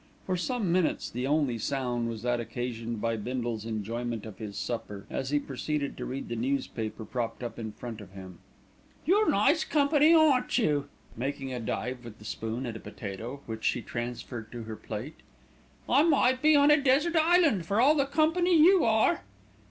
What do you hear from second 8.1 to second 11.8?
him. "You're nice company, aren't you?" cried Mrs. Bindle, making a